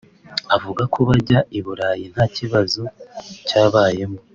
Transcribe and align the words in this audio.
Avuga 0.55 0.83
ko 0.93 0.99
bajya 1.09 1.39
I 1.57 1.59
Burayi 1.65 2.05
nta 2.13 2.25
kibazo 2.37 2.81
cyabayemo 3.47 4.19